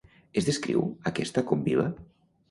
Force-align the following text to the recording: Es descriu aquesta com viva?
Es 0.39 0.45
descriu 0.47 0.79
aquesta 1.11 1.43
com 1.51 1.61
viva? 1.69 1.85